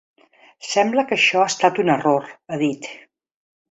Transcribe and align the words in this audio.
Sembla 0.69 1.03
que 1.11 1.15
això 1.19 1.43
ha 1.43 1.51
estat 1.53 1.85
un 1.87 1.95
error, 1.99 2.29
ha 2.57 2.63
dit. 2.67 2.93